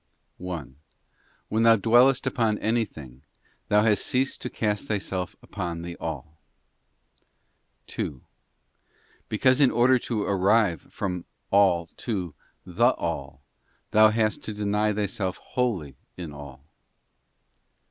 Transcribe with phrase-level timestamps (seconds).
[0.37, 0.77] 1.
[1.49, 3.21] When thou dwellest upon anything,
[3.67, 6.39] thou hast ceased to cast thyself upon the All.
[7.85, 8.23] 2.
[9.29, 12.33] Because in order to arrive from all to
[12.65, 13.43] the All,
[13.91, 16.65] thou hast: to deny thyself wholly in all.